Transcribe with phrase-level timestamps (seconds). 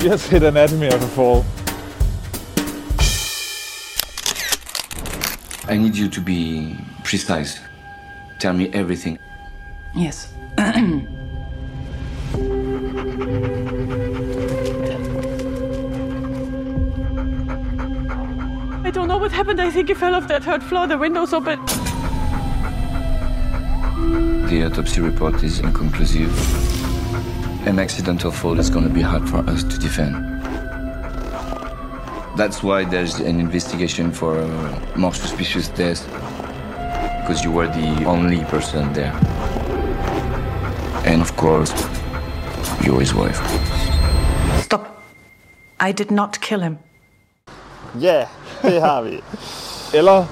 [0.00, 1.44] Vi har set Anatomy of a Fall.
[5.68, 7.60] I need you to be precise.
[8.38, 9.18] Tell me everything.
[9.96, 10.32] Yes.
[10.58, 10.62] I
[18.92, 19.60] don't know what happened.
[19.60, 20.86] I think he fell off that third floor.
[20.86, 21.58] The window's open.
[24.46, 26.67] The autopsy report is inconclusive.
[27.66, 30.14] An accidental fall is going to be hard for us to defend.
[32.36, 36.06] That's why there's an investigation for a more suspicious death.
[37.20, 39.12] Because you were the only person there.
[41.04, 41.72] And of course,
[42.84, 43.40] you're his wife.
[44.62, 45.02] Stop.
[45.80, 46.78] I did not kill him.
[47.98, 48.26] Ja,
[48.62, 49.20] det har vi.
[49.98, 50.26] Eller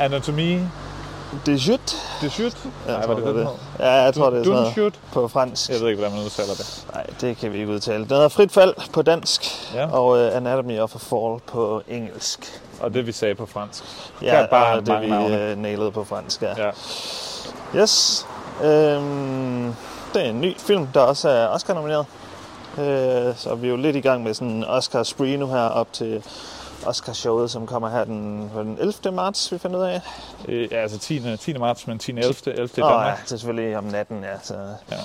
[0.00, 0.60] Anatomy
[1.46, 1.96] Det er jut.
[2.22, 2.28] de.
[2.86, 3.58] Jeg Nej, tror, var det det er det.
[3.78, 5.70] Ja, jeg tror, det er sådan noget på fransk.
[5.70, 6.84] Jeg ved ikke, hvordan man udtaler det.
[6.94, 7.98] Nej, det kan vi ikke udtale.
[8.04, 9.90] Den hedder Frit Fald på dansk, Ja.
[9.90, 12.62] og uh, Anatomy of a Fall på engelsk.
[12.80, 13.84] Og det vi sagde på fransk.
[14.22, 15.52] Ja, er bare og det vi navne.
[15.52, 16.54] uh, nailede på fransk, ja.
[16.64, 16.70] Ja.
[17.76, 18.26] Yes.
[18.64, 19.74] Øhm,
[20.14, 22.06] det er en ny film, der også er Oscar-nomineret.
[22.78, 25.92] Øh, så vi er jo lidt i gang med sådan en Oscar-spree nu her op
[25.92, 26.22] til
[26.86, 29.12] Oscar-showet, som kommer her den, den 11.
[29.12, 30.00] marts, vi finder ud af.
[30.48, 31.36] Øh, ja, altså 10.
[31.36, 31.58] 10.
[31.58, 32.10] marts, men 10.
[32.10, 32.34] 11.
[32.46, 32.68] 11.
[32.76, 33.06] i Åh Danmark.
[33.06, 34.38] ja, det er selvfølgelig om natten, ja.
[34.42, 34.54] Så
[34.90, 34.96] Ja.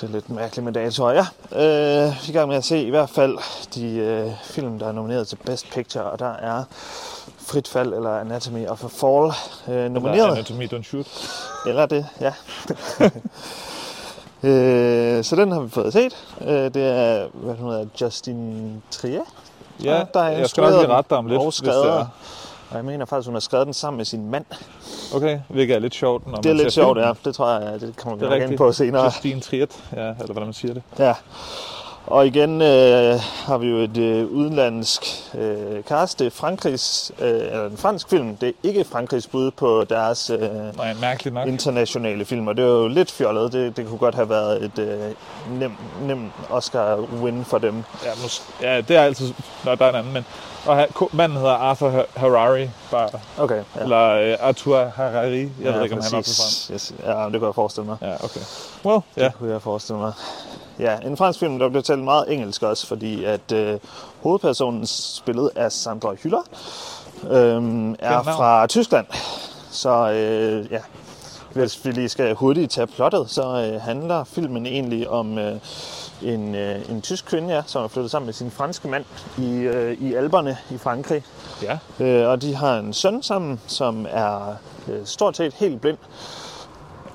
[0.00, 1.26] Det er lidt mærkeligt med datoer, ja.
[1.52, 3.38] Øh, vi er i gang med at se i hvert fald
[3.74, 6.64] de øh, film, der er nomineret til Best Picture, og der er
[7.38, 9.32] Frit Fald eller Anatomy of a Fall
[9.68, 10.32] øh, Eller nomineret.
[10.32, 11.06] Anatomy Don't Shoot.
[11.66, 12.32] Eller det, ja.
[14.48, 16.16] øh, så den har vi fået set.
[16.40, 19.22] Øh, det er, hvad hun hedder, Justin Trier.
[19.84, 22.06] Ja, der er jeg skal nok lige rette dig om lidt, og hvis det er.
[22.70, 24.44] Og jeg mener faktisk, hun har skrevet den sammen med sin mand.
[25.14, 27.14] Okay, hvilket er lidt sjovt, når Det er man lidt sjovt, filmen.
[27.24, 27.28] ja.
[27.28, 29.04] Det tror jeg, det kommer vi Det nok ind på senere.
[29.04, 30.82] Justine Triet, ja, eller hvordan man siger det.
[30.98, 31.14] Ja.
[32.10, 35.02] Og igen øh, har vi jo et øh, udenlandsk
[35.38, 36.18] øh, cast.
[36.18, 38.36] Det er Frankrigs, øh, eller en fransk film.
[38.36, 40.40] Det er ikke Frankrigs bud på deres øh,
[40.76, 41.48] Nej, mærkeligt nok.
[41.48, 42.48] internationale film.
[42.48, 43.52] Og det er jo lidt fjollet.
[43.52, 44.98] Det, det kunne godt have været et øh,
[45.58, 45.72] nem,
[46.02, 47.84] nem Oscar-win for dem.
[48.04, 49.32] Ja, mås- ja, det er altid...
[49.64, 50.24] Nå, der er en anden, men...
[50.66, 53.08] Og manden hedder Arthur Har- Harari, bare.
[53.38, 53.62] Okay.
[53.76, 53.80] Ja.
[53.82, 55.40] Eller øh, Arthur Harari.
[55.40, 56.66] Jeg ja, ved ikke, om han er præcis.
[56.66, 56.92] fra Yes.
[57.04, 57.96] Ja, det kan jeg forestille mig.
[58.02, 58.40] Ja, okay.
[58.84, 59.24] Well, ja.
[59.24, 60.12] Det kunne jeg forestille mig.
[60.78, 63.78] Ja, en fransk film, der bliver talt meget engelsk også, fordi at øh,
[64.22, 66.44] hovedpersonen spillet af Sandra Hüller
[67.30, 69.06] øhm, er fra Tyskland.
[69.70, 70.80] Så øh, ja,
[71.52, 73.42] hvis vi lige skal hurtigt tage plottet, så
[73.72, 75.56] øh, handler filmen egentlig om øh,
[76.22, 79.04] en, øh, en tysk kvinde, ja, som er flyttet sammen med sin franske mand
[79.38, 81.22] i, øh, i Alperne i Frankrig.
[81.62, 84.56] Ja, Øh, og de har en søn sammen, som er
[84.88, 85.98] øh, stort set helt blind.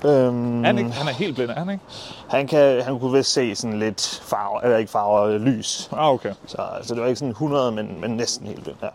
[0.04, 1.84] Øhm, han, er, ikke, han er helt blind, er han ikke?
[2.28, 5.88] han, kan, han kunne vist se sådan lidt farve, eller ikke farver, lys.
[5.92, 6.32] Ah, okay.
[6.46, 8.88] Så altså, det var ikke sådan 100, men, men næsten helt blind, ja.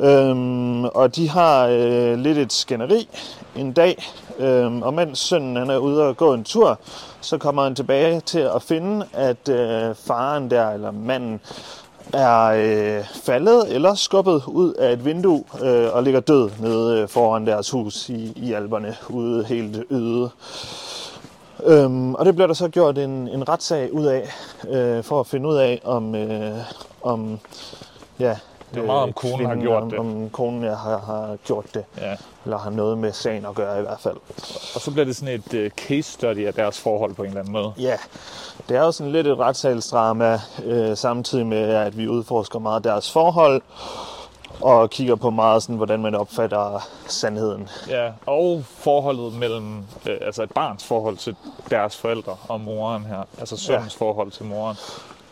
[0.00, 3.08] Øhm, og de har øh, lidt et skænderi
[3.56, 4.02] en dag,
[4.38, 6.78] øhm, og mens sønnen han er ude og gå en tur,
[7.20, 11.40] så kommer han tilbage til at finde, at øh, faren der, eller manden,
[12.12, 17.08] er øh, faldet eller skubbet ud af et vindue øh, og ligger død nede øh,
[17.08, 20.30] foran deres hus i, i Alperne, ude helt øde.
[21.64, 24.30] Øhm, og det bliver der så gjort en, en retssag ud af,
[24.68, 26.56] øh, for at finde ud af, om, øh,
[27.02, 27.38] om
[28.20, 28.36] ja,
[28.74, 29.98] det er meget, om konen har gjort om, det.
[29.98, 32.16] Om konen har, har gjort det, Ja.
[32.44, 34.16] eller har noget med sagen at gøre i hvert fald.
[34.74, 37.40] Og så bliver det sådan et uh, case study af deres forhold på en eller
[37.40, 37.72] anden måde.
[37.78, 37.96] Ja,
[38.68, 43.12] det er jo sådan lidt et retssalsdrama, øh, samtidig med, at vi udforsker meget deres
[43.12, 43.62] forhold,
[44.60, 47.68] og kigger på meget sådan, hvordan man opfatter sandheden.
[47.88, 49.76] Ja, og forholdet mellem,
[50.06, 51.36] øh, altså et barns forhold til
[51.70, 53.22] deres forældre og moren her.
[53.38, 54.04] Altså sønnens ja.
[54.06, 54.76] forhold til moren.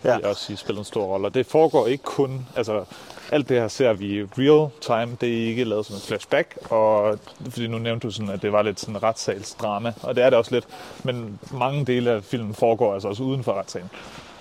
[0.05, 0.17] Ja.
[0.17, 1.27] Det også spiller en stor rolle.
[1.29, 2.85] Og det foregår ikke kun, altså
[3.33, 7.19] alt det her ser vi real time, det er ikke lavet som en flashback, og
[7.51, 10.39] fordi nu nævnte du sådan, at det var lidt sådan retssalsdrama, og det er det
[10.39, 10.65] også lidt,
[11.03, 13.91] men mange dele af filmen foregår altså også uden for retssagen.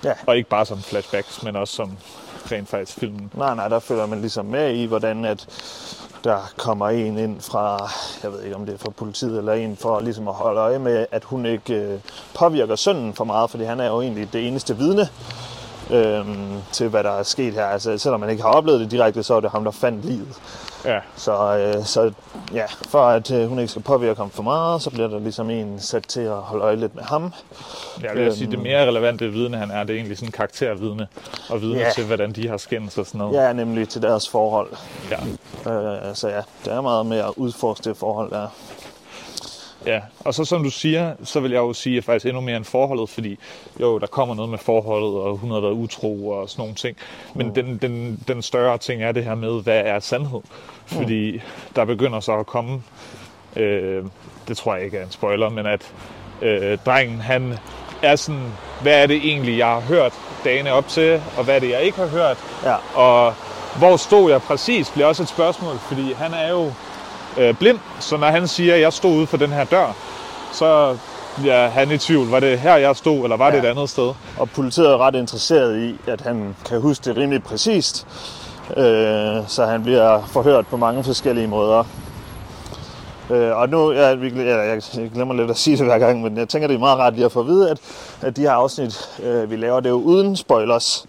[0.03, 0.13] Ja.
[0.27, 1.97] Og ikke bare som flashbacks, men også som
[2.51, 3.31] rent faktisk filmen.
[3.33, 5.47] Nej, nej, der følger man ligesom med i, hvordan at
[6.23, 7.89] der kommer en ind fra,
[8.23, 10.79] jeg ved ikke om det er fra politiet, eller en for ligesom at holde øje
[10.79, 11.99] med, at hun ikke øh,
[12.35, 15.09] påvirker sønnen for meget, fordi han er jo egentlig det eneste vidne
[15.91, 17.65] øhm, til, hvad der er sket her.
[17.65, 20.35] Altså, selvom man ikke har oplevet det direkte, så er det ham, der fandt livet.
[20.85, 22.11] Ja, Så, øh, så
[22.53, 25.49] ja, for at øh, hun ikke skal påvirke ham for meget, så bliver der ligesom
[25.49, 27.33] en sat til at holde øje lidt med ham.
[28.01, 31.07] jeg vil øhm, sige, det mere relevante vidne, han er, det er egentlig sådan karaktervidne,
[31.49, 31.89] og vidne Ja.
[31.95, 33.35] til, hvordan de har skændt og sådan noget.
[33.37, 34.69] Ja, nemlig til deres forhold.
[35.11, 35.17] ja.
[35.71, 38.47] Øh, så ja, det er meget med at udforske det forhold der.
[39.87, 42.57] Ja, og så som du siger, så vil jeg jo sige, at faktisk endnu mere
[42.57, 43.39] end forholdet, fordi
[43.79, 46.97] jo, der kommer noget med forholdet, og hun har været utro og sådan nogle ting.
[47.35, 47.53] Men mm.
[47.53, 50.41] den, den, den større ting er det her med, hvad er sandhed?
[50.85, 51.41] Fordi mm.
[51.75, 52.81] der begynder så at komme,
[53.55, 54.03] øh,
[54.47, 55.93] det tror jeg ikke er en spoiler, men at
[56.41, 57.57] øh, drengen, han
[58.01, 58.51] er sådan,
[58.81, 60.13] hvad er det egentlig, jeg har hørt
[60.43, 62.37] dagene op til, og hvad er det, jeg ikke har hørt?
[62.63, 62.75] Ja.
[62.99, 63.33] Og
[63.77, 66.71] hvor stod jeg præcis, bliver også et spørgsmål, fordi han er jo
[67.37, 69.95] øh, blind, så når han siger, at jeg stod ude for den her dør,
[70.53, 70.97] så
[71.37, 72.29] bliver han i tvivl.
[72.29, 73.51] Var det her, jeg stod, eller var ja.
[73.55, 74.13] det et andet sted?
[74.37, 78.07] Og politiet er ret interesseret i, at han kan huske det rimelig præcist.
[78.77, 81.83] Øh, så han bliver forhørt på mange forskellige måder.
[83.29, 84.81] Øh, og nu, ja, vi, ja, jeg
[85.13, 87.25] glemmer lidt at sige det hver gang, men jeg tænker, det er meget rart lige
[87.25, 87.77] at få at vide, at,
[88.21, 91.05] at de her afsnit, øh, vi laver, det er jo uden spoilers.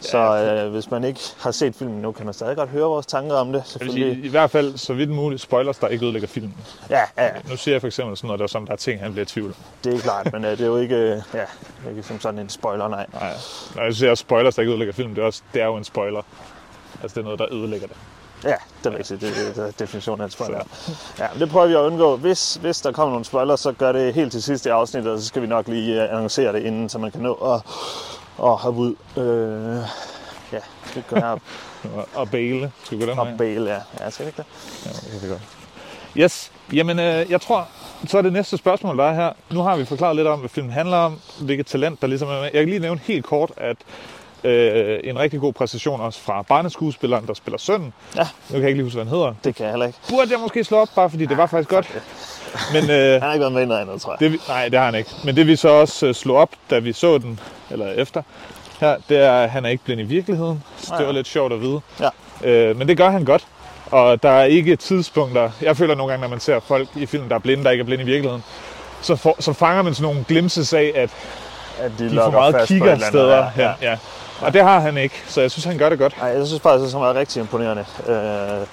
[0.00, 3.06] Så øh, hvis man ikke har set filmen nu, kan man stadig godt høre vores
[3.06, 3.58] tanker om det.
[3.58, 4.14] Jeg Selvfølgelig.
[4.14, 6.56] sige, I hvert fald så vidt muligt spoilers, der ikke ødelægger filmen.
[6.90, 9.00] Ja, ja, Nu siger jeg for eksempel sådan noget, der, er som der er ting,
[9.00, 9.54] han bliver i tvivl om.
[9.84, 11.44] det er klart, men øh, det er jo ikke, øh, ja,
[11.90, 13.06] ikke som sådan en spoiler, nej.
[13.12, 13.32] Nej,
[13.76, 15.84] når jeg siger spoilers, der ikke ødelægger filmen, det er, også, det er jo en
[15.84, 16.22] spoiler.
[17.02, 17.96] Altså, det er noget, der ødelægger det.
[18.44, 18.54] Ja,
[18.84, 19.20] det er rigtigt.
[19.20, 20.60] Det, det, det er definitionen af en spoiler.
[21.18, 22.16] Ja, men det prøver vi at undgå.
[22.16, 25.18] Hvis, hvis der kommer nogle spoilers, så gør det helt til sidst i afsnittet, og
[25.18, 27.60] så skal vi nok lige øh, annoncere det inden, så man kan nå at,
[28.44, 28.94] at have ud.
[29.16, 29.82] Øh,
[30.52, 30.58] ja,
[30.94, 31.38] det gør jeg.
[31.96, 32.72] Og, og bæle.
[32.84, 33.78] Skal vi gå den Og bæle, ja.
[34.04, 34.46] Ja, skal ikke det?
[34.86, 35.42] Ja, det kan vi godt.
[36.16, 37.68] Yes, jamen øh, jeg tror,
[38.06, 39.32] så er det næste spørgsmål, der er her.
[39.50, 42.32] Nu har vi forklaret lidt om, hvad filmen handler om, hvilket talent der ligesom er
[42.32, 42.42] med.
[42.42, 43.76] Jeg kan lige nævne helt kort, at
[44.44, 47.92] øh, en rigtig god præstation også fra barneskuespilleren, der spiller sønnen.
[48.16, 48.20] Ja.
[48.22, 49.34] Nu kan jeg ikke lige huske, hvad han hedder.
[49.44, 49.98] Det kan jeg heller ikke.
[50.10, 52.02] Burde jeg måske slå op, bare fordi det var faktisk godt.
[52.72, 54.30] Men øh, Han har ikke været med i noget andet, tror jeg.
[54.30, 55.10] det, nej, det har han ikke.
[55.24, 57.40] Men det vi så også øh, slog op, da vi så den,
[57.70, 58.22] eller efter,
[58.80, 60.64] her, det er, at han er ikke blind i virkeligheden.
[60.78, 61.80] Så det var lidt sjovt at vide.
[62.00, 62.08] Ja.
[62.48, 63.46] Øh, men det gør han godt.
[63.90, 65.50] Og der er ikke tidspunkter...
[65.62, 67.82] Jeg føler nogle gange, når man ser folk i film, der er blinde, der ikke
[67.82, 68.44] er blinde i virkeligheden,
[69.02, 71.10] så, for, så fanger man sådan nogle glimses af, at
[71.78, 72.68] At de er for meget andet.
[72.68, 73.36] kiggersteder.
[73.56, 73.98] Ja, Ja, ja.
[74.40, 76.16] Og det har han ikke, så jeg synes, han gør det godt.
[76.18, 77.84] Nej, jeg synes faktisk, det er rigtig imponerende.
[78.08, 78.66] Øh,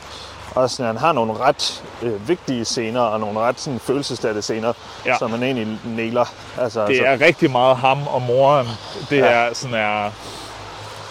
[0.55, 4.73] også når han har nogle ret øh, vigtige scener, og nogle ret sådan, følelsesladte scener,
[5.05, 5.17] Ja.
[5.17, 6.25] som han egentlig næler.
[6.57, 8.67] Altså, Det altså, er rigtig meget ham og moren.
[9.09, 9.25] Det Ja.
[9.25, 10.11] er sådan er...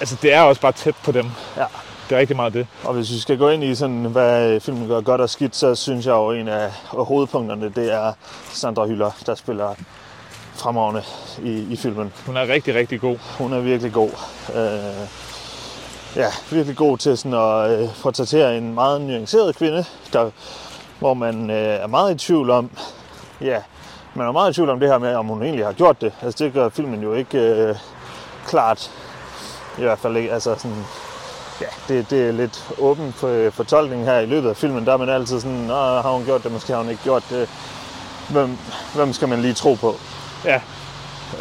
[0.01, 1.31] Altså, det er også bare tæt på dem.
[1.57, 1.65] Ja.
[2.09, 2.67] Det er rigtig meget det.
[2.85, 5.75] Og hvis vi skal gå ind i, sådan, hvad filmen gør godt og skidt, så
[5.75, 8.13] synes jeg jo, en af hovedpunkterne, det er
[8.53, 9.75] Sandra Hyller, der spiller
[10.55, 11.03] fremragende
[11.43, 12.13] i, i filmen.
[12.27, 13.17] Hun er rigtig, rigtig god.
[13.39, 14.11] Hun er virkelig god.
[14.55, 15.09] Øh,
[16.17, 20.31] ja, virkelig god til sådan at øh, portrættere en meget nuanceret kvinde, der,
[20.99, 22.71] hvor man øh, er meget i tvivl om,
[23.41, 23.63] ja,
[24.15, 26.13] man er meget i tvivl om det her med, om hun egentlig har gjort det.
[26.23, 27.77] Altså det gør filmen jo ikke øh,
[28.47, 28.91] klart.
[29.79, 30.85] I hvert fald ikke, altså sådan,
[31.61, 34.87] ja, det, det er lidt åben for fortolkning her i løbet af filmen.
[34.87, 37.23] Der er man altid sådan, Nå, har hun gjort det, måske har hun ikke gjort
[37.31, 37.49] det.
[38.31, 38.59] Hvem,
[38.95, 39.95] hvem skal man lige tro på?
[40.45, 40.61] Ja,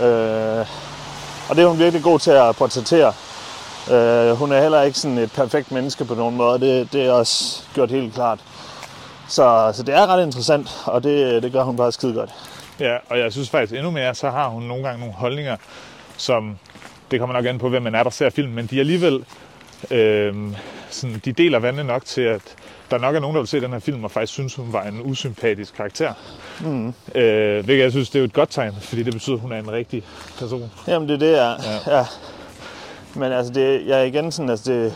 [0.01, 0.65] Øh,
[1.49, 3.13] og det er hun virkelig god til at portrættere.
[3.91, 6.59] Øh, hun er heller ikke sådan et perfekt menneske på nogen måde.
[6.59, 8.39] Det, det er også gjort helt klart.
[9.27, 12.29] Så, så det er ret interessant, og det, det gør hun bare skide godt.
[12.79, 15.57] Ja, og jeg synes faktisk endnu mere, så har hun nogle gange nogle holdninger,
[16.17, 16.57] som,
[17.11, 19.25] det kommer nok an på, hvem man er, der ser filmen, men de er alligevel,
[19.91, 20.33] øh,
[20.89, 22.41] sådan, de deler vandet nok til, at
[22.91, 24.83] der nok er nogen, der vil se den her film, og faktisk synes, hun var
[24.83, 26.13] en usympatisk karakter.
[26.61, 26.93] Mm.
[27.15, 29.51] Øh, hvilket jeg synes, det er jo et godt tegn, fordi det betyder, at hun
[29.51, 30.03] er en rigtig
[30.39, 30.71] person.
[30.87, 31.49] Jamen det er det, Ja.
[31.49, 31.97] ja.
[31.97, 32.05] ja.
[33.15, 34.95] Men altså, det, jeg er igen sådan, altså det,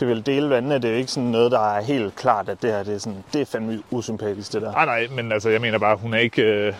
[0.00, 0.74] det vil dele vandene.
[0.74, 2.98] Det er jo ikke sådan noget, der er helt klart, at det her det er,
[2.98, 4.72] sådan, det er fandme usympatisk, det der.
[4.72, 6.42] Nej, nej, men altså, jeg mener bare, hun er ikke...
[6.42, 6.74] Øh,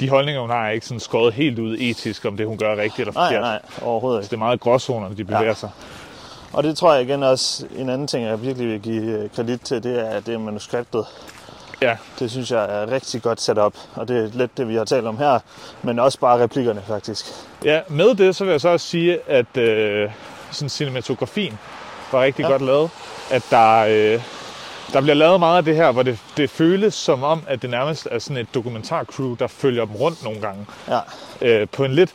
[0.00, 2.76] de holdninger, hun har, er ikke sådan skåret helt ud etisk, om det, hun gør
[2.76, 3.42] rigtigt eller Nej, forkert.
[3.42, 4.30] nej, overhovedet ikke.
[4.30, 5.54] Det er meget gråzoner, de bevæger Ja.
[5.54, 5.70] sig.
[6.52, 9.60] Og det tror jeg igen også, en anden ting, jeg virkelig vil give øh, kredit
[9.60, 11.04] til, det er det er manuskriptet.
[11.82, 14.74] Ja, Det synes jeg er rigtig godt sat op, og det er lidt det, vi
[14.74, 15.38] har talt om her,
[15.82, 17.26] men også bare replikkerne faktisk.
[17.64, 20.10] Ja, med det, så vil jeg så også sige, at øh,
[20.50, 21.58] sådan cinematografien
[22.12, 22.48] var rigtig ja.
[22.48, 22.90] Godt lavet.
[23.30, 24.22] At der, øh,
[24.92, 27.70] der bliver lavet meget af det her, hvor det, det føles som om, at det
[27.70, 30.66] nærmest er sådan et dokumentarcrew, der følger dem rundt nogle gange.
[30.88, 30.98] Ja,
[31.42, 32.10] Øh, på en lidt...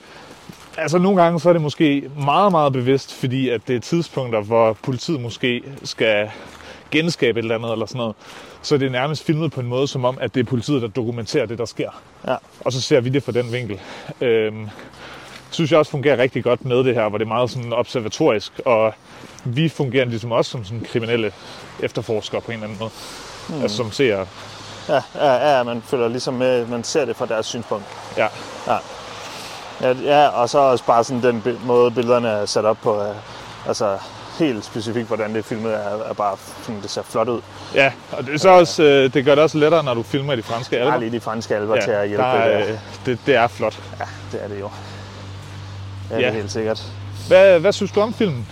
[0.77, 4.41] Altså nogle gange så er det måske meget, meget bevidst, fordi at det er tidspunkter,
[4.41, 6.29] hvor politiet måske skal
[6.91, 8.15] genskabe et eller andet eller sådan noget.
[8.67, 10.87] Så det er nærmest filmet på en måde, som om, at det er politiet, der
[10.87, 11.89] dokumenterer det, der sker.
[12.27, 13.79] ja, Og så ser vi det fra den vinkel.
[14.21, 14.69] Øhm,
[15.51, 18.51] synes jeg også fungerer rigtig godt med det her, hvor det er meget sådan observatorisk,
[18.65, 18.93] og
[19.45, 21.31] vi fungerer ligesom også som sådan kriminelle
[21.79, 22.91] efterforskere på en eller anden måde.
[23.49, 23.61] Mm.
[23.61, 24.25] Altså som ser,
[24.89, 27.85] ja, ja, ja, man føler ligesom med, man ser det fra deres synspunkt.
[28.17, 28.27] ja,
[29.81, 33.01] Ja, ja og så også bare sådan den måde, billederne er sat op på.
[33.01, 33.15] øh,
[33.67, 33.97] Altså,
[34.39, 37.41] helt specifikt, hvordan det er filmet, er, er bare sådan, det ser flot ud.
[37.75, 40.33] Ja, og det, er så også, øh, det gør det også lettere, når du filmer
[40.33, 40.93] i de franske alber.
[40.93, 42.23] er lige de franske alber ja, til at hjælpe.
[42.23, 42.67] der er, der.
[42.71, 43.79] øh, det, det er flot.
[43.99, 44.69] Ja, det er det jo.
[46.09, 46.27] Ja, det Ja.
[46.27, 46.83] er helt sikkert.
[47.27, 48.47] Hvad, hvad synes du om filmen?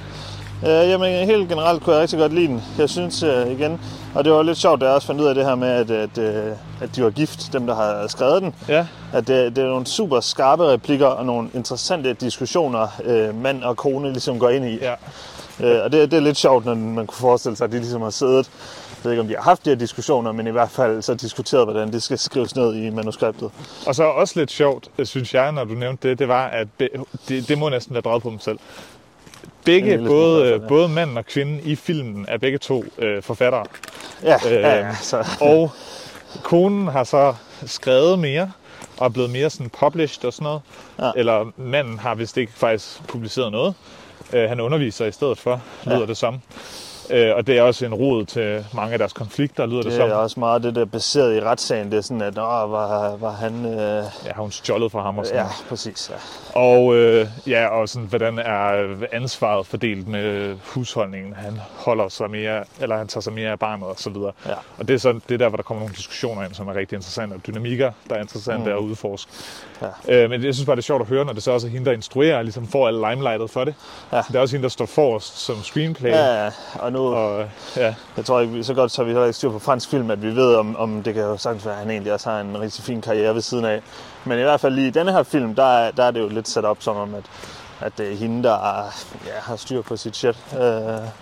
[0.63, 2.63] Øh, jamen, helt generelt kunne jeg rigtig godt lide den.
[2.77, 3.82] Jeg synes øh, igen,
[4.15, 5.92] og det var lidt sjovt, da jeg også fandt ud af det her med, at,
[5.92, 6.51] at, øh,
[6.82, 8.56] at de var gift, dem der har skrevet den.
[8.68, 13.63] Ja, At det, det er nogle super skarpe replikker og nogle interessante diskussioner, øh, mand
[13.63, 14.77] og kone ligesom går ind i.
[14.82, 14.94] ja.
[15.59, 18.01] Øh, og det, det er lidt sjovt, når man kunne forestille sig, at de ligesom
[18.01, 18.50] har siddet,
[18.89, 21.13] jeg ved ikke om de har haft de her diskussioner, men i hvert fald så
[21.13, 23.51] diskuteret, hvordan det skal skrives ned i manuskriptet.
[23.88, 26.89] Og så også lidt sjovt, synes jeg, når du nævnte det, det var, at be,
[27.27, 28.59] det, det må næsten være drejet på dem selv.
[29.65, 30.67] Begge, smule både, hvert fald, ja.
[30.67, 33.65] både manden og kvinden i filmen, er begge to øh, forfattere.
[34.24, 35.71] Ja, Øh, ja, ja så, Og
[36.43, 37.33] konen har så
[37.65, 38.51] skrevet mere,
[38.97, 40.62] og er blevet mere sådan published og sådan noget.
[41.00, 41.12] Ja.
[41.15, 43.74] Eller manden har vist ikke faktisk publiceret noget.
[44.34, 46.05] Øh, han underviser i stedet for, lyder Ja.
[46.05, 46.41] det som.
[47.09, 49.93] Øh, og det er også en rod til mange af deres konflikter, lyder det, det
[49.93, 50.09] som.
[50.09, 51.91] er også meget det der baseret i retssagen.
[51.91, 53.65] Det er sådan, at åh, var, var han...
[53.65, 56.12] Øh, Ja, hun stjålet fra ham og sådan ja, præcis.
[56.13, 56.59] Ja.
[56.59, 61.33] Og øh, ja, og sådan, hvordan er ansvaret fordelt med husholdningen?
[61.33, 64.31] Han holder sig mere, eller han tager sig mere af barnet og så videre.
[64.45, 64.53] Ja.
[64.77, 66.75] Og det er så det er der, hvor der kommer nogle diskussioner ind, som er
[66.75, 68.77] rigtig interessante, og dynamikker, der er interessante mm.
[68.77, 69.31] at udforske.
[70.07, 70.24] Ja.
[70.24, 71.71] Øh, men jeg synes bare, det er sjovt at høre, når det så også er
[71.71, 73.74] hende, der instruerer, ligesom får alle limelightet for det.
[74.13, 74.21] Ja.
[74.21, 76.09] Så det er også hende, der står forrest som screenplay.
[76.09, 77.46] Ja, ja, og nu, Og
[77.78, 80.22] ja, jeg tror ikke, så godt så vi heller ikke styr på fransk film, at
[80.22, 82.60] vi ved, om, om det kan jo sagtens være, at han egentlig også har en
[82.62, 83.82] rigtig fin karriere ved siden af.
[84.25, 86.28] Men i hvert fald lige i denne her film, der, er- der er det jo
[86.28, 87.24] lidt sat op som om, at,
[87.82, 88.84] at det er hende, der
[89.25, 90.38] ja, har styr på sit shit.
[90.54, 90.62] Øh,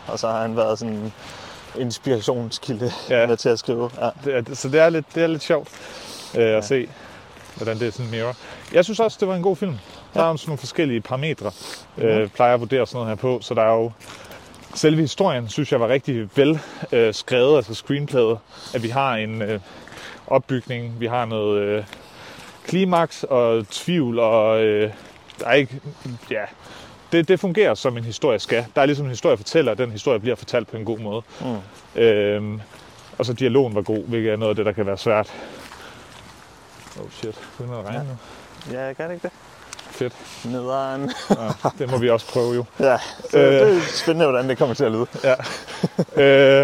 [0.08, 1.14] og så har han været sådan
[1.76, 3.28] inspirationskilde Ja.
[3.28, 3.90] med til at skrive.
[4.02, 4.10] Ja.
[4.26, 5.68] det er, så det er lidt, det er lidt sjovt
[6.36, 6.62] øh, at ja.
[6.62, 6.88] se,
[7.56, 8.36] hvordan det er sådan mirror.
[8.74, 9.80] Jeg synes også, det var en god film.
[10.14, 11.52] Der er jo sådan nogle forskellige parametre,
[11.98, 13.40] øh, plejer jeg at vurdere sådan noget her på.
[13.42, 13.92] Så der er jo
[14.76, 16.60] selve historien, synes jeg var rigtig vel
[16.92, 18.38] øh, skrevet, altså screenplayet.
[18.74, 19.60] At vi har en øh,
[20.28, 21.84] opbygning, vi har noget øh,
[22.68, 24.92] klimaks og tvivl, og øh,
[25.40, 25.82] der er ikke,
[26.32, 26.44] ja,
[27.12, 28.66] det, det fungerer som en historie skal.
[28.76, 31.22] Der er ligesom en historie fortæller, og den historie bliver fortalt på en god måde.
[31.42, 32.02] Mm.
[32.02, 32.62] Øhm,
[33.18, 35.34] og så dialogen var god, hvilket er noget af det, der kan være svært.
[37.00, 38.06] Oh shit, begynder at regne ja.
[38.06, 38.78] nu.
[38.78, 39.32] ja, jeg kan ikke det.
[39.94, 40.14] Fedt.
[40.46, 41.12] Nederen.
[41.30, 42.66] Ja, det må vi også prøve jo.
[42.80, 42.98] ja,
[43.32, 43.44] så Øh.
[43.68, 45.06] det er spændende, hvordan det kommer til at lyde.
[45.24, 45.36] Ja.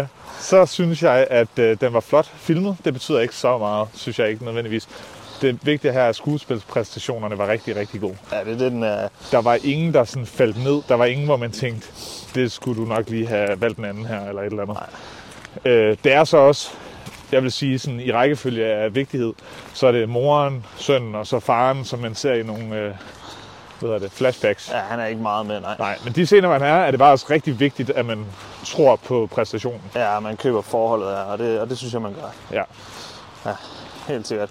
[0.00, 0.06] øh,
[0.40, 2.76] så synes jeg, at øh, den var flot filmet.
[2.84, 4.88] Det betyder ikke så meget, synes jeg ikke nødvendigvis.
[5.42, 8.16] Det vigtige her er, at skuespilspræstationerne var rigtig, rigtig gode.
[8.32, 9.08] Ja, det er det, den er.
[9.32, 10.82] Der var ingen, der sådan faldt ned.
[10.88, 11.88] Der var ingen, hvor man tænkte,
[12.34, 14.76] det skulle du nok lige have valgt den anden her, eller et eller andet.
[15.64, 16.70] Øh, det er så også,
[17.32, 19.32] jeg vil sige, sådan, i rækkefølge af vigtighed,
[19.74, 22.94] så er det moren, sønnen og så faren, som man ser i nogle øh,
[23.88, 24.70] hvad det, flashbacks.
[24.70, 25.74] Ja, han er ikke meget med, nej.
[25.78, 28.26] Nej, men de scener, man er, er det bare også rigtig vigtigt, at man
[28.66, 29.80] tror på præstationen.
[29.94, 32.56] Ja, man køber forholdet, ja, og det, og det synes jeg, man gør.
[32.58, 32.62] Ja.
[34.08, 34.48] Helt sikkert.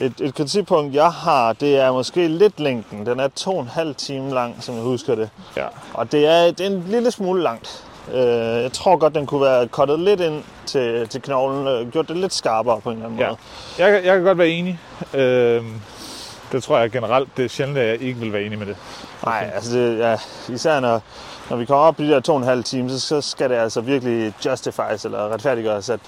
[0.00, 3.06] Et, et kritikpunkt, jeg har, det er måske lidt længden.
[3.06, 5.30] Den er to og en halv time lang, som jeg husker det.
[5.56, 5.66] Ja.
[5.94, 7.84] Og det er, det er en lille smule langt.
[8.14, 8.18] Øh,
[8.62, 12.16] jeg tror godt, den kunne være kottet lidt ind til, til knoglen, øh, gjort det
[12.16, 13.28] lidt skarpere på en eller anden ja.
[13.28, 13.38] måde.
[13.78, 14.78] Jeg, kan- jeg kan godt være enig.
[15.14, 15.80] Øhm,
[16.52, 18.76] det tror jeg generelt, det er sjældent, at jeg ikke vil være enig med det.
[19.24, 20.16] Nej, altså det, ja,
[20.48, 21.02] især når,
[21.50, 23.50] når vi kommer op på de der to og en halv time, så, så skal
[23.50, 26.00] det altså virkelig justifies eller retfærdiggøres, at,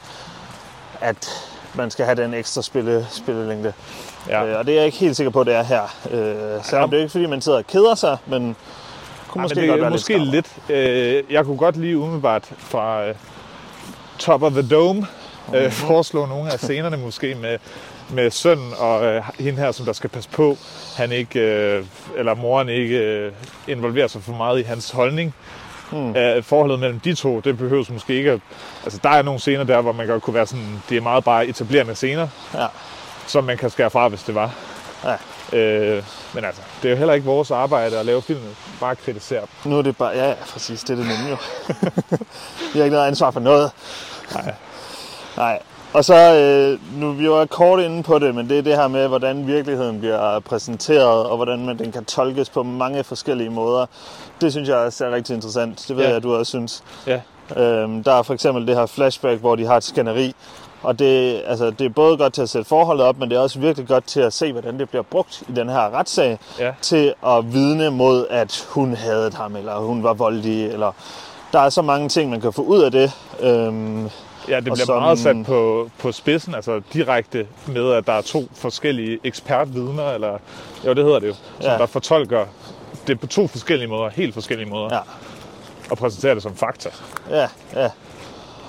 [1.00, 1.28] at
[1.74, 3.72] man skal have den ekstra spille, spillelængde.
[4.28, 4.46] Ja.
[4.46, 5.82] Øh, og det er jeg ikke helt sikker på, det er her.
[6.10, 8.56] Øh, selvom det er ikke fordi, man sidder og keder sig, men
[9.28, 10.78] kunne Ej, måske men det godt være måske lidt, lidt.
[10.78, 13.14] Øh, jeg kunne godt lige umiddelbart fra øh,
[14.18, 15.06] Top of the Dome
[15.54, 15.70] øh, Mhm.
[15.70, 17.58] foreslå nogle af scenerne måske med,
[18.10, 20.56] med sønnen og øh, hende her, som der skal passe på,
[20.96, 21.84] han ikke, øh,
[22.16, 23.32] eller moren ikke øh,
[23.68, 25.34] involverer sig for meget i hans holdning.
[25.90, 26.16] Hmm.
[26.16, 28.40] Øh, forholdet mellem de to, det behøves måske ikke at,
[28.84, 31.24] Altså, der er nogle scener der, hvor man godt kunne være sådan, det er meget
[31.24, 32.66] bare etablerende scener, Ja.
[33.26, 34.54] som man kan skære fra, hvis det var.
[35.04, 35.14] Ja.
[35.58, 36.02] Øh,
[36.34, 39.72] men altså, det er jo heller ikke vores arbejde at lave filmen, bare kritisere dem.
[39.72, 41.36] Nu er det bare, ja, ja, præcis, det er det nemlig jo.
[42.72, 43.70] vi har ikke noget ansvar for noget.
[44.34, 44.54] Nej.
[45.36, 45.58] Nej.
[45.92, 48.88] Og så, øh, nu vi var kort inde på det, men det er det her
[48.88, 53.86] med, hvordan virkeligheden bliver præsenteret, og hvordan man, den kan tolkes på mange forskellige måder.
[54.40, 55.84] Det synes jeg også er rigtig interessant.
[55.88, 56.08] Det ved Ja.
[56.08, 56.82] jeg, at du også synes.
[57.06, 57.20] Ja.
[57.56, 60.34] Øhm, der er for eksempel det her flashback, hvor de har et skænderi.
[60.82, 63.40] Og det, altså, det er både godt til at sætte forholdet op, men det er
[63.40, 66.38] også virkelig godt til at se, hvordan det bliver brugt i den her retssag.
[66.58, 66.72] Ja.
[66.82, 70.66] Til at vidne mod, at hun havde ham, eller hun var voldelig.
[70.66, 70.92] Eller...
[71.52, 73.12] Der er så mange ting, man kan få ud af det.
[73.40, 74.10] Øhm,
[74.48, 78.20] Ja, det bliver som- meget sat på, på spidsen, altså direkte med, at der er
[78.22, 80.38] to forskellige ekspertvidner, eller
[80.86, 81.78] jo, det hedder det jo, som Ja.
[81.78, 82.44] der fortolker
[83.06, 84.88] det på to forskellige måder, helt forskellige måder.
[84.94, 85.00] Ja.
[85.90, 86.88] og præsenterer det som fakta.
[87.30, 87.90] Ja, ja.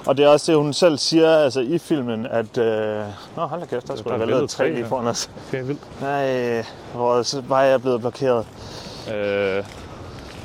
[0.06, 2.58] Og det er også det, hun selv siger altså, i filmen, at...
[2.58, 3.04] Øh...
[3.36, 5.30] Nå, hold da kæft, der skulle der være lavet tre lige foran os.
[5.48, 5.82] Okay, vildt.
[6.02, 8.46] Nej, vores vej er blevet blokeret.
[9.14, 9.64] Øh,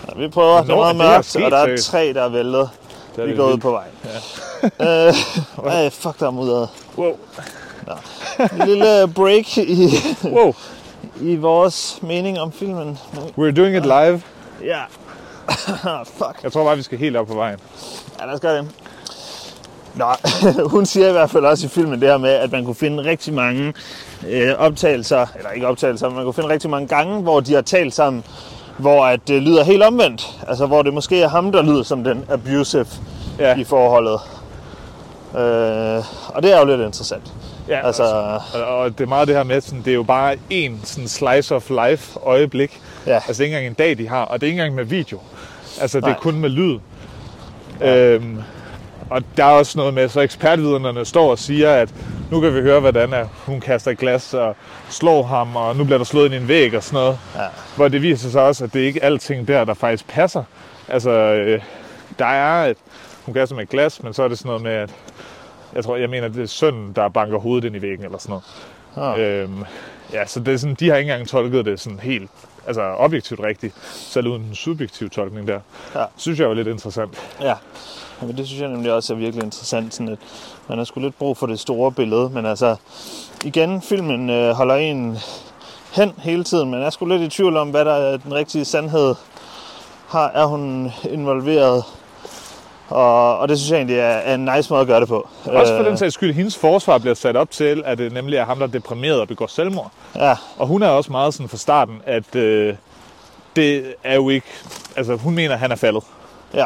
[0.08, 2.22] Ja, vi prøver, det er Hvornår er meget det mørkt, og der er træ, der
[2.22, 2.70] er væltet.
[3.16, 3.92] Det er Vi går ud på vejen.
[4.80, 5.06] Ja.
[5.08, 5.14] øh,
[5.66, 6.68] ej, fuck, der er mudret.
[6.98, 7.16] Wow.
[8.52, 9.88] En lille break i,
[10.36, 10.54] wow.
[11.20, 12.98] i vores mening om filmen.
[13.12, 14.22] Men, We're doing it live.
[14.64, 14.80] ja.
[16.18, 16.42] fuck.
[16.42, 17.58] Jeg tror bare, vi skal helt op på vejen.
[18.20, 18.68] Ja, lad os gøre det.
[19.94, 20.06] Nå,
[20.74, 23.04] hun siger i hvert fald også i filmen det her med, at man kunne finde
[23.04, 23.74] rigtig mange
[24.28, 27.62] øh, optagelser, eller ikke optagelser, men man kunne finde rigtig mange gange, hvor de har
[27.62, 28.24] talt sammen,
[28.78, 30.38] hvor at det lyder helt omvendt.
[30.48, 32.86] Altså, hvor det måske er ham, der lyder som den abusive
[33.38, 33.56] Ja.
[33.56, 34.20] i forholdet.
[35.34, 37.32] Øh, og det er jo lidt interessant.
[37.68, 38.02] Ja, Altså,
[38.54, 41.08] Og, og det er meget det her med, sådan, det er jo bare en sådan
[41.08, 42.80] slice of life øjeblik.
[43.06, 43.14] Ja.
[43.14, 44.84] Altså det er ikke engang en dag, de har, og det er ikke engang med
[44.84, 45.18] video.
[45.80, 46.18] Altså det er Nej.
[46.18, 46.78] kun med lyd.
[47.82, 48.38] Øhm,
[49.10, 51.88] og der er også noget med, så ekspertvidnerne står og siger, at
[52.34, 54.56] nu kan vi høre, hvordan er, hun kaster et glas og
[54.88, 57.18] slår ham, og nu bliver der slået ind i en væg og sådan noget.
[57.36, 57.46] Ja.
[57.76, 60.44] Hvor det viser sig også, at det er ikke alting der, der faktisk passer.
[60.88, 61.62] Altså, øh,
[62.18, 62.76] der er et,
[63.24, 64.90] hun kaster med et glas, men så er det sådan noget med, at
[65.74, 68.40] jeg tror, jeg mener, det er sønnen, der banker hovedet ind i væggen eller sådan
[68.96, 69.18] noget.
[69.18, 69.42] Ah.
[69.42, 69.64] Øhm,
[70.12, 72.30] ja, så det er sådan, de har ikke engang tolket det sådan helt
[72.66, 75.60] altså objektivt rigtigt, selv uden en subjektiv tolkning der.
[75.94, 76.04] Ja.
[76.16, 77.36] Synes jeg var lidt interessant.
[77.40, 77.54] Ja,
[78.20, 79.94] men det synes jeg nemlig også er virkelig interessant.
[79.94, 80.18] Sådan at
[80.68, 82.76] man har sgu lidt brug for det store billede, men altså
[83.44, 85.18] igen, filmen øh, holder en
[85.92, 86.70] hen hele tiden.
[86.70, 89.14] Man er sgu lidt i tvivl om, hvad der er den rigtige sandhed.
[90.08, 91.84] Har, er hun involveret?
[92.88, 95.28] Og, og det synes jeg egentlig er, er en nice måde at gøre det på.
[95.44, 98.36] Også for Øh, den sags skyld, hendes forsvar bliver sat op til, at det nemlig
[98.38, 99.90] er ham, der er deprimeret og begår selvmord.
[100.16, 102.74] Ja, Og hun er også meget sådan fra starten, at øh,
[103.56, 104.46] det er jo ikke...
[104.96, 106.02] Altså, hun mener, at han er faldet.
[106.54, 106.64] ja.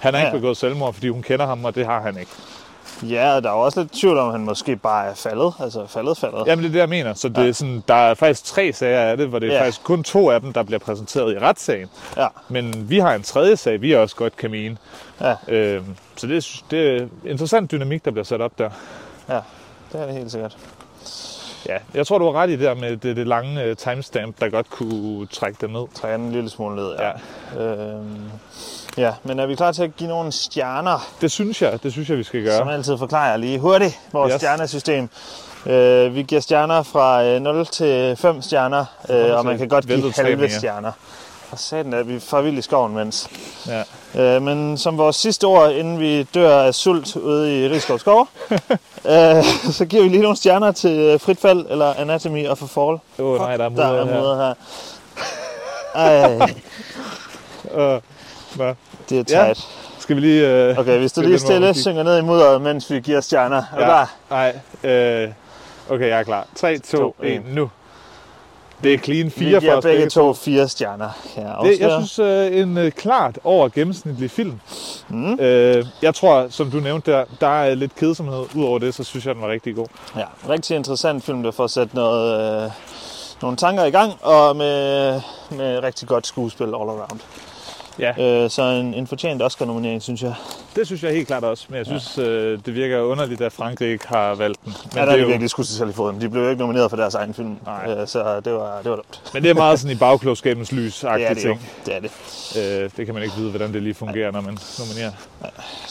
[0.00, 0.26] Han har Ja.
[0.26, 2.30] ikke begået selvmord, fordi hun kender ham, og det har han ikke.
[3.02, 5.52] Ja, og der er også lidt tvivl om, at han måske bare er faldet.
[5.60, 6.42] Altså faldet, faldet.
[6.46, 7.14] Jamen, det er det, jeg mener.
[7.14, 9.60] Så det er sådan, der er faktisk tre sager af det, hvor det er Ja.
[9.60, 11.88] faktisk kun to af dem, der bliver præsenteret i retssagen.
[12.16, 14.76] Ja, Men vi har en tredje sag, vi også godt kan mene.
[15.20, 15.84] ja, Øhm,
[16.16, 18.70] så det er, det er interessant dynamik, der bliver sat op der.
[19.28, 19.38] ja.
[19.92, 20.56] Det er det helt sikkert.
[21.68, 24.40] Ja, jeg tror, du var ret i det der med det, det lange uh, timestamp,
[24.40, 25.84] der godt kunne trække det ned.
[25.94, 27.06] Trækker den en lille smule ned, ja.
[27.06, 27.12] Ja.
[27.56, 27.92] Ja.
[27.92, 28.20] Øhm,
[28.96, 31.08] ja, men er vi klar til at give nogle stjerner?
[31.20, 32.74] Det synes jeg, det synes jeg, vi skal Som gøre.
[32.74, 34.40] altid forklarer jeg lige hurtigt vores Yes.
[34.40, 35.08] stjernesystem.
[35.66, 39.86] Øh, vi giver stjerner fra øh, 0 til 5 stjerner, øh, og man kan godt
[39.86, 40.92] give halve stjerner.
[41.50, 43.28] Og satan er vi for vildt i skoven, mens.
[43.66, 43.82] Ja.
[44.36, 48.28] Øh, men som vores sidste ord, inden vi dør af sult ude i Rigskov Skov,
[48.50, 52.66] øh, så giver vi lige nogle stjerner til øh, Frit Fald eller Anatomy of a
[52.66, 52.98] Fall.
[53.18, 54.20] Åh oh, nej, der er Der er mudder her.
[54.20, 54.54] mudder her.
[56.40, 56.54] Ej,
[57.64, 58.00] Uh,
[58.54, 58.74] hvad?
[59.08, 59.44] det er Ja.
[59.44, 59.68] tight.
[59.98, 60.70] Skal vi lige...
[60.70, 63.56] Uh, Okay, hvis du lige stille synger ned i mudderet, mens vi giver stjerner.
[63.56, 63.84] Er Ja.
[63.84, 64.14] klar?
[64.30, 64.56] Nej,
[64.90, 65.28] øh,
[65.90, 66.46] okay, jeg er klar.
[66.56, 67.42] 3, 2, To, 1, en.
[67.54, 67.70] nu.
[68.82, 71.08] Det er clean Vi 4 for os begge begge to fire stjerner.
[71.34, 74.60] Kan jeg, Det, jeg synes, øh, en øh, klart over gennemsnitlig film.
[75.08, 75.34] Mm.
[75.40, 78.44] Øh, jeg tror, som du nævnte der, der er lidt kedsomhed.
[78.54, 79.86] Udover det, så synes jeg, den var rigtig god.
[80.16, 82.70] Ja, rigtig interessant film, der får sat noget, øh,
[83.42, 87.20] nogle tanker i gang, og med, med rigtig godt skuespil all around.
[88.00, 90.34] Ja, Øh, så en, en fortjent Oscar-nominering, synes jeg.
[90.76, 91.64] det synes jeg helt klart også.
[91.68, 94.74] Men jeg synes, øh, det virker underligt, at Frankrig ikke har valgt den.
[94.84, 96.20] Men, Ja, der det, er de jo, virkelig skudt selv i foden.
[96.20, 97.94] De blev jo ikke nomineret for deres egen film, Nej.
[98.00, 99.20] øh, så det var, det var dumt.
[99.34, 101.68] men det er meget sådan i bagklogskabens lys Det er det ting.
[101.86, 102.10] Det er det.
[102.84, 105.10] Øh, det kan man ikke vide, hvordan det lige fungerer, når man nominerer.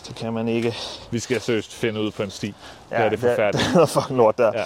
[0.07, 0.75] Det kan man ikke.
[1.11, 2.53] Vi skal seriøst finde ud på en sti.
[2.91, 3.69] Ja, det er det Det forfærdeligt.
[3.81, 4.51] er fucking lort der.
[4.55, 4.63] Ja.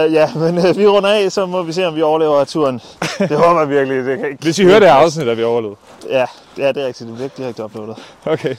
[0.00, 2.44] Ja, øh, ja men øh, vi runder af, så må vi se, om vi overlever
[2.44, 2.80] turen.
[3.18, 4.04] Det håber jeg virkelig.
[4.04, 4.42] Det kan ikke...
[4.42, 5.76] Hvis I hører det afsnit, er vi overlevet.
[6.10, 6.26] Ja,
[6.58, 7.08] ja, det er rigtigt.
[7.08, 7.96] Det er virkelig direkte uploadet.
[8.24, 8.56] Okay.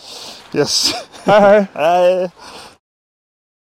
[0.55, 0.93] Yes.
[1.25, 1.65] Hej hej.
[1.75, 2.29] Hej.